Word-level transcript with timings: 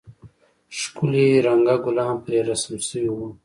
ښکلي 0.79 1.27
رنگه 1.45 1.75
گلان 1.85 2.15
پرې 2.23 2.39
رسم 2.49 2.73
سوي 2.89 3.09
وو. 3.15 3.27